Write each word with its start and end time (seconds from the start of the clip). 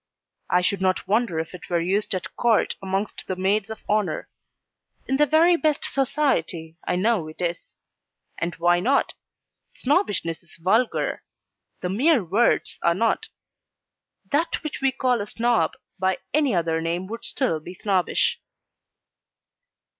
I 0.49 0.61
should 0.61 0.81
not 0.81 1.07
wonder 1.07 1.37
if 1.39 1.53
it 1.53 1.69
were 1.69 1.79
used 1.79 2.15
at 2.15 2.35
Court 2.35 2.75
amongst 2.81 3.25
the 3.27 3.35
Maids 3.35 3.69
of 3.69 3.83
Honour. 3.87 4.29
In 5.05 5.17
the 5.17 5.27
very 5.27 5.55
best 5.57 5.85
society 5.85 6.75
I 6.87 6.95
know 6.95 7.27
it 7.27 7.39
is. 7.39 7.75
And 8.39 8.55
why 8.55 8.79
not? 8.79 9.13
Snobbishness 9.75 10.41
is 10.41 10.55
vulgar 10.55 11.21
the 11.81 11.89
mere 11.89 12.23
words 12.23 12.79
are 12.81 12.95
not: 12.95 13.29
that 14.31 14.63
which 14.63 14.81
we 14.81 14.91
call 14.91 15.21
a 15.21 15.27
Snob, 15.27 15.73
by 15.99 16.17
any 16.33 16.55
other 16.55 16.81
name 16.81 17.05
would 17.05 17.23
still 17.23 17.59
be 17.59 17.75
Snobbish. 17.75 18.39